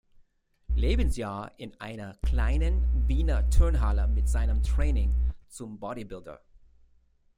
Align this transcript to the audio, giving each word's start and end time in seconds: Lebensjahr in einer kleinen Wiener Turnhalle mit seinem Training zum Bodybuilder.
Lebensjahr 0.73 1.51
in 1.59 1.79
einer 1.79 2.15
kleinen 2.25 3.07
Wiener 3.07 3.47
Turnhalle 3.51 4.07
mit 4.07 4.27
seinem 4.27 4.63
Training 4.63 5.13
zum 5.47 5.79
Bodybuilder. 5.79 6.41